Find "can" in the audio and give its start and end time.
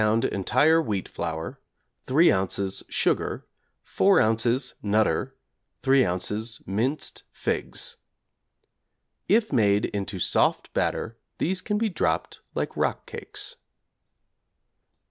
11.61-11.77